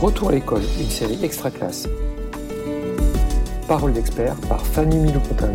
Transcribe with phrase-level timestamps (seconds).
[0.00, 1.86] Retour à l'école, une série extra classe.
[3.68, 5.52] Parole d'expert par Fanny Milopotin.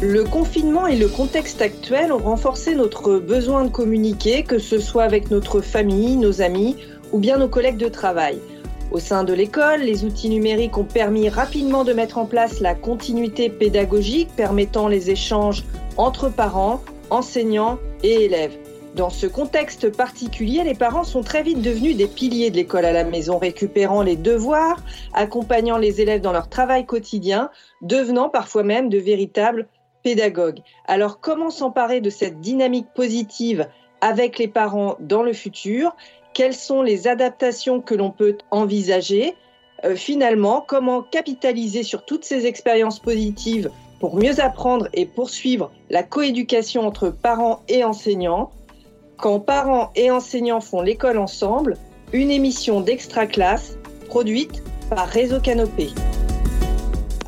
[0.00, 5.04] Le confinement et le contexte actuel ont renforcé notre besoin de communiquer, que ce soit
[5.04, 6.74] avec notre famille, nos amis
[7.12, 8.40] ou bien nos collègues de travail.
[8.90, 12.74] Au sein de l'école, les outils numériques ont permis rapidement de mettre en place la
[12.74, 15.62] continuité pédagogique permettant les échanges
[15.96, 18.61] entre parents, enseignants et élèves.
[18.94, 22.92] Dans ce contexte particulier, les parents sont très vite devenus des piliers de l'école à
[22.92, 24.82] la maison, récupérant les devoirs,
[25.14, 27.48] accompagnant les élèves dans leur travail quotidien,
[27.80, 29.66] devenant parfois même de véritables
[30.02, 30.60] pédagogues.
[30.86, 33.66] Alors comment s'emparer de cette dynamique positive
[34.02, 35.96] avec les parents dans le futur?
[36.34, 39.34] Quelles sont les adaptations que l'on peut envisager,
[39.84, 46.02] euh, finalement, comment capitaliser sur toutes ces expériences positives pour mieux apprendre et poursuivre la
[46.02, 48.50] coéducation entre parents et enseignants?
[49.22, 51.76] Quand parents et enseignants font l'école ensemble,
[52.12, 53.78] une émission d'extra classe
[54.08, 55.90] produite par Réseau Canopé.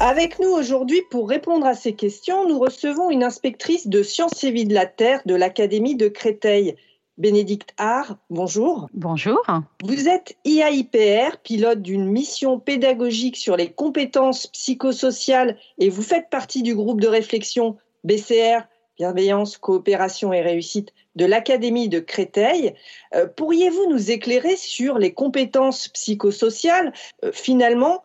[0.00, 4.50] Avec nous aujourd'hui pour répondre à ces questions, nous recevons une inspectrice de sciences et
[4.50, 6.74] vie de la Terre de l'Académie de Créteil,
[7.16, 8.88] Bénédicte Art, bonjour.
[8.92, 9.40] Bonjour.
[9.84, 16.64] Vous êtes IAIPR, pilote d'une mission pédagogique sur les compétences psychosociales et vous faites partie
[16.64, 22.74] du groupe de réflexion BCR, Bienveillance, Coopération et Réussite de l'Académie de Créteil.
[23.14, 26.92] Euh, pourriez-vous nous éclairer sur les compétences psychosociales?
[27.24, 28.04] Euh, Finalement,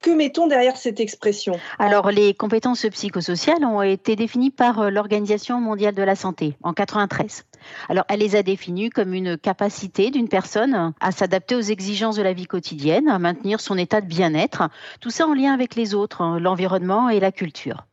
[0.00, 1.58] que mettons derrière cette expression?
[1.80, 6.72] Alors, les compétences psychosociales ont été définies par euh, l'Organisation mondiale de la santé en
[6.72, 7.44] 93.
[7.88, 12.22] Alors, elle les a définies comme une capacité d'une personne à s'adapter aux exigences de
[12.22, 14.68] la vie quotidienne, à maintenir son état de bien-être,
[15.00, 17.84] tout ça en lien avec les autres, hein, l'environnement et la culture.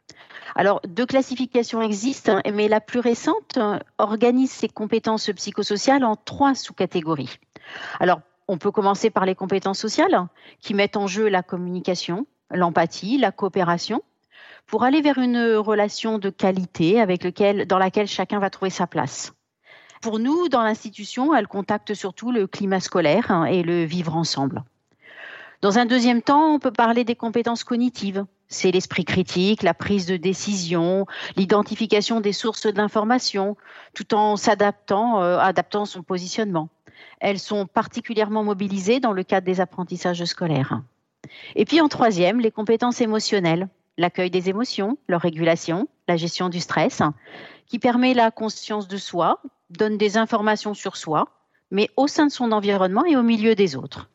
[0.54, 6.54] Alors, deux classifications existent, mais la plus récente euh, organise ces compétences psychosociales en trois
[6.54, 7.40] sous-catégories.
[8.00, 10.28] Alors, on peut commencer par les compétences sociales
[10.60, 14.04] qui mettent en jeu la communication, l'empathie, la coopération,
[14.68, 18.88] pour aller vers une relation de qualité avec lequel, dans laquelle chacun va trouver sa
[18.88, 19.34] place.
[20.02, 24.64] Pour nous, dans l'institution, elle contacte surtout le climat scolaire hein, et le vivre ensemble.
[25.62, 28.26] Dans un deuxième temps, on peut parler des compétences cognitives.
[28.48, 33.58] C'est l'esprit critique, la prise de décision, l'identification des sources d'information,
[33.94, 36.70] tout en s'adaptant, euh, adaptant son positionnement.
[37.20, 40.82] Elles sont particulièrement mobilisées dans le cadre des apprentissages scolaires.
[41.56, 43.68] Et puis en troisième, les compétences émotionnelles,
[43.98, 47.02] l'accueil des émotions, leur régulation, la gestion du stress,
[47.68, 49.42] qui permet la conscience de soi,
[49.72, 51.30] donne des informations sur soi,
[51.72, 54.10] mais au sein de son environnement et au milieu des autres.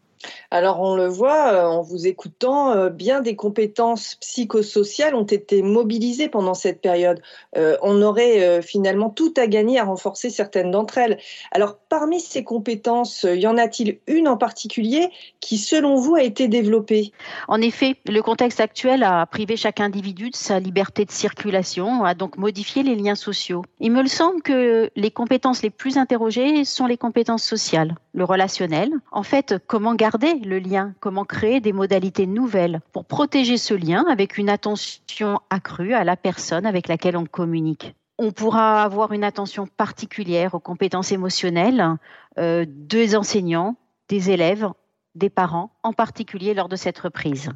[0.51, 5.63] Alors on le voit euh, en vous écoutant, euh, bien des compétences psychosociales ont été
[5.63, 7.21] mobilisées pendant cette période.
[7.57, 11.19] Euh, on aurait finalement tout à gagner à renforcer certaines d'entre elles.
[11.53, 15.11] Alors parmi ces compétences, y en a-t-il une en particulier
[15.41, 17.13] qui, selon vous, a été développée?
[17.49, 22.15] En effet, le contexte actuel a privé chaque individu de sa liberté de circulation, a
[22.15, 23.63] donc modifié les liens sociaux.
[23.79, 28.93] Il me semble que les compétences les plus interrogées sont les compétences sociales, le relationnel.
[29.13, 33.75] En fait, comment garder garder le lien, comment créer des modalités nouvelles pour protéger ce
[33.75, 37.95] lien avec une attention accrue à la personne avec laquelle on communique.
[38.19, 41.97] On pourra avoir une attention particulière aux compétences émotionnelles
[42.39, 43.77] euh, des enseignants,
[44.09, 44.69] des élèves,
[45.15, 47.51] des parents, en particulier lors de cette reprise.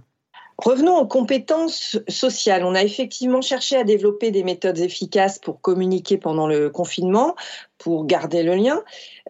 [0.59, 2.65] Revenons aux compétences sociales.
[2.65, 7.35] On a effectivement cherché à développer des méthodes efficaces pour communiquer pendant le confinement,
[7.79, 8.83] pour garder le lien.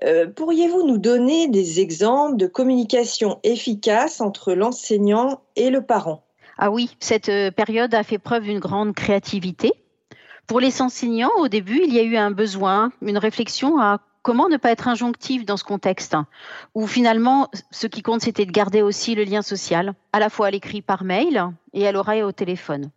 [0.05, 6.25] Euh, pourriez-vous nous donner des exemples de communication efficace entre l'enseignant et le parent?
[6.59, 9.73] Ah oui, cette euh, période a fait preuve d'une grande créativité.
[10.47, 14.49] Pour les enseignants, au début, il y a eu un besoin, une réflexion à comment
[14.49, 16.17] ne pas être injonctif dans ce contexte
[16.75, 20.49] où finalement ce qui compte c'était de garder aussi le lien social, à la fois
[20.49, 22.91] à l'écrit par mail et à l'oreille au téléphone.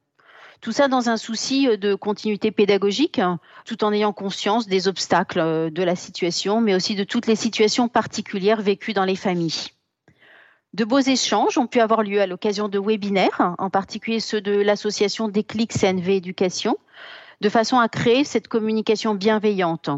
[0.61, 3.21] Tout ça dans un souci de continuité pédagogique,
[3.65, 7.89] tout en ayant conscience des obstacles de la situation, mais aussi de toutes les situations
[7.89, 9.67] particulières vécues dans les familles.
[10.73, 14.53] De beaux échanges ont pu avoir lieu à l'occasion de webinaires, en particulier ceux de
[14.53, 16.77] l'association Déclic CNV Éducation,
[17.41, 19.89] de façon à créer cette communication bienveillante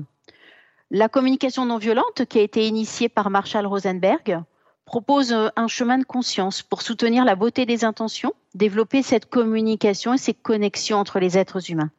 [0.91, 4.41] la communication non violente, qui a été initiée par Marshall Rosenberg,
[4.85, 10.15] propose euh, un chemin de conscience pour soutenir la beauté des intentions, développer cette communication
[10.15, 11.91] et ces connexions entre les êtres humains.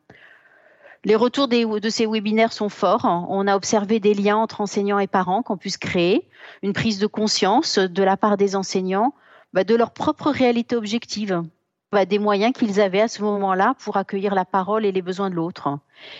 [1.04, 3.06] Les retours de ces webinaires sont forts.
[3.30, 6.28] On a observé des liens entre enseignants et parents qu'on puisse créer,
[6.62, 9.14] une prise de conscience de la part des enseignants
[9.54, 11.42] bah, de leur propre réalité objective,
[11.92, 15.30] bah, des moyens qu'ils avaient à ce moment-là pour accueillir la parole et les besoins
[15.30, 15.78] de l'autre.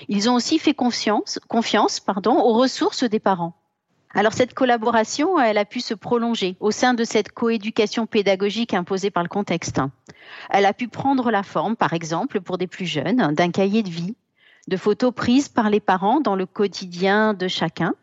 [0.08, 3.54] Ils ont aussi fait confiance, confiance pardon, aux ressources des parents.
[4.12, 9.10] Alors cette collaboration, elle a pu se prolonger au sein de cette coéducation pédagogique imposée
[9.10, 9.80] par le contexte.
[10.50, 13.88] Elle a pu prendre la forme, par exemple, pour des plus jeunes, d'un cahier de
[13.88, 14.16] vie,
[14.66, 17.94] de photos prises par les parents dans le quotidien de chacun,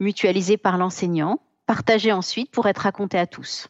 [0.00, 3.68] mutualisées par l'enseignant, partagées ensuite pour être racontées à tous.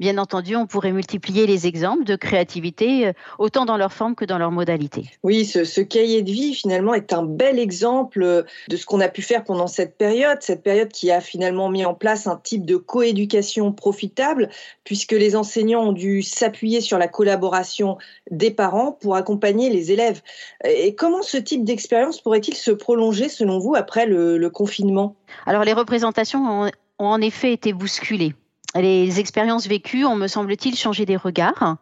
[0.00, 4.24] Bien entendu, on pourrait multiplier les exemples de créativité, euh, autant dans leur forme que
[4.24, 5.10] dans leur modalité.
[5.22, 9.08] Oui, ce, cahier de vie, finalement, est un bel exemple euh, de ce qu'on a
[9.08, 12.64] pu faire pendant cette période, cette période qui a finalement mis en place un type
[12.64, 14.48] de coéducation profitable,
[14.84, 17.98] puisque les enseignants ont dû s'appuyer sur la collaboration
[18.30, 20.22] des parents pour accompagner les élèves.
[20.64, 25.14] Et comment ce type d'expérience pourrait-il se prolonger, selon vous, après le, confinement?
[25.46, 28.34] Alors, les représentations ont en effet été bousculées.
[28.80, 31.78] Les expériences vécues ont, me semble-t-il, changé des regards.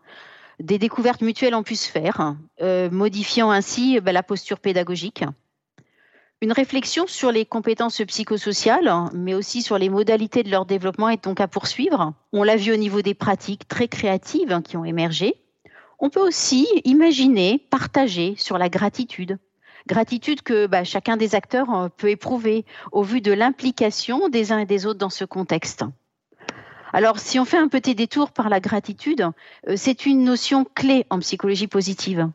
[0.60, 5.22] Des découvertes mutuelles ont pu se faire, euh, modifiant ainsi bah, la posture pédagogique.
[6.40, 11.24] Une réflexion sur les compétences psychosociales, mais aussi sur les modalités de leur développement est
[11.24, 12.14] donc à poursuivre.
[12.32, 15.34] On l'a vu au niveau des pratiques très créatives qui ont émergé.
[15.98, 19.38] On peut aussi imaginer, partager sur la gratitude.
[19.86, 24.58] Gratitude que bah, chacun des acteurs euh, peut éprouver au vu de l'implication des uns
[24.58, 25.84] et des autres dans ce contexte.
[26.92, 29.30] Alors, si on fait un petit détour par la gratitude,
[29.68, 32.30] euh, c'est une notion clé en psychologie positive.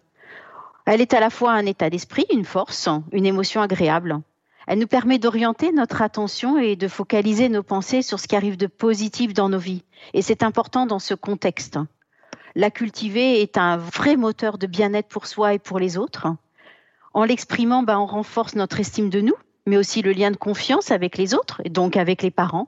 [0.85, 4.19] Elle est à la fois un état d'esprit, une force, une émotion agréable.
[4.67, 8.57] Elle nous permet d'orienter notre attention et de focaliser nos pensées sur ce qui arrive
[8.57, 9.83] de positif dans nos vies.
[10.13, 11.79] Et c'est important dans ce contexte.
[12.55, 16.27] La cultiver est un vrai moteur de bien-être pour soi et pour les autres.
[17.13, 20.91] En l'exprimant, ben, on renforce notre estime de nous, mais aussi le lien de confiance
[20.91, 22.67] avec les autres, et donc avec les parents.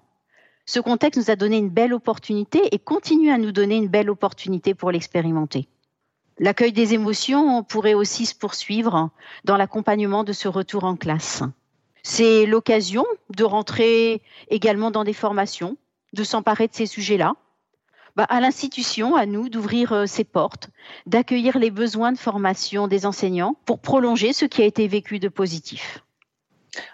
[0.66, 4.10] Ce contexte nous a donné une belle opportunité et continue à nous donner une belle
[4.10, 5.68] opportunité pour l'expérimenter.
[6.40, 9.10] L'accueil des émotions pourrait aussi se poursuivre
[9.44, 11.44] dans l'accompagnement de ce retour en classe.
[12.02, 13.06] C'est l'occasion
[13.36, 15.78] de rentrer également dans des formations,
[16.14, 17.36] de s'emparer de ces sujets-là.
[18.16, 20.70] Bah, à l'institution, à nous d'ouvrir euh, ses portes,
[21.08, 25.30] d'accueillir les besoins de formation des enseignants pour prolonger ce qui a été vécu de
[25.30, 26.04] positif.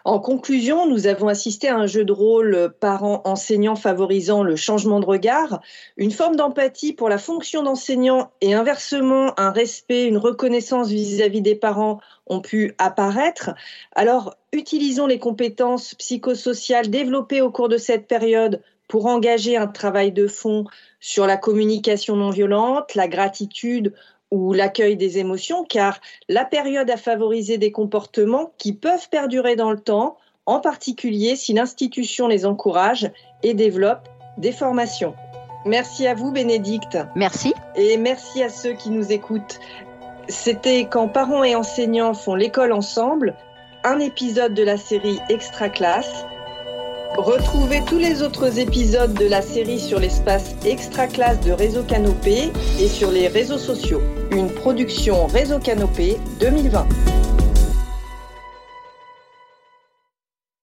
[0.03, 5.05] En conclusion, nous avons assisté à un jeu de rôle parents-enseignants favorisant le changement de
[5.05, 5.61] regard,
[5.95, 11.55] une forme d'empathie pour la fonction d'enseignant et inversement un respect, une reconnaissance vis-à-vis des
[11.55, 13.51] parents ont pu apparaître.
[13.95, 20.11] Alors, utilisons les compétences psychosociales développées au cours de cette période pour engager un travail
[20.11, 20.65] de fond
[20.99, 23.93] sur la communication non violente, la gratitude
[24.31, 29.71] ou l'accueil des émotions, car la période a favorisé des comportements qui peuvent perdurer dans
[29.71, 33.11] le temps, en particulier si l'institution les encourage
[33.43, 35.15] et développe des formations.
[35.65, 36.97] Merci à vous, Bénédicte.
[37.15, 37.53] Merci.
[37.75, 39.59] Et merci à ceux qui nous écoutent.
[40.27, 43.35] C'était quand parents et enseignants font l'école ensemble,
[43.83, 46.25] un épisode de la série Extra Classe.
[47.17, 52.51] Retrouvez tous les autres épisodes de la série sur l'espace extra classe de Réseau Canopé
[52.79, 54.01] et sur les réseaux sociaux.
[54.31, 56.87] Une production Réseau Canopé 2020.